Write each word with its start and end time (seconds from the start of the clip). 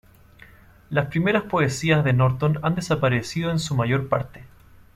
Las 0.89 1.09
primeras 1.09 1.43
poesías 1.43 2.03
de 2.03 2.11
Norton 2.13 2.57
han 2.63 2.73
desaparecido 2.73 3.51
en 3.51 3.59
su 3.59 3.75
mayor 3.75 4.09
parte. 4.09 4.43